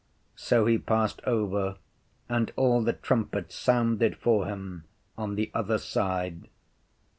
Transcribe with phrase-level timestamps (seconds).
[0.35, 1.75] So he passed over,
[2.27, 4.85] and all the trumpets sounded for him
[5.15, 6.47] on the other side.